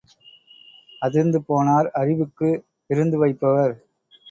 [1.01, 2.49] அதிர்ந்து போனார் அறிவுக்கு
[2.89, 3.75] விருந்து வைப்பவர்.